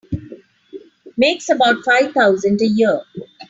[1.15, 3.03] Makes about five thousand a year.